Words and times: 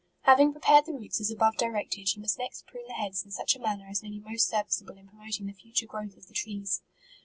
Having 0.21 0.53
prepared 0.53 0.87
the 0.87 0.93
roots 0.93 1.21
as 1.21 1.29
above 1.29 1.57
direct 1.57 1.93
ed, 1.95 2.07
vou 2.15 2.21
must 2.21 2.39
next 2.39 2.65
prune 2.65 2.87
the 2.87 2.93
heads 2.95 3.23
in 3.23 3.29
such 3.29 3.53
a 3.55 3.59
D 3.59 3.65
38 3.65 3.67
MARCH. 3.67 3.77
manner 3.77 3.89
as 3.91 4.01
may 4.01 4.09
be 4.09 4.19
most 4.19 4.47
serviceable 4.47 4.97
in 4.97 5.07
pro 5.07 5.19
moting 5.19 5.45
the 5.45 5.53
future 5.53 5.85
growth 5.85 6.17
of 6.17 6.25
the 6.25 6.33
trees. 6.33 6.81